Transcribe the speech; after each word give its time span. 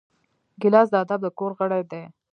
ګیلاس 0.61 0.87
د 0.91 0.95
ادب 1.03 1.19
د 1.23 1.27
کور 1.39 1.51
غړی 1.59 1.81
دی. 1.91 2.03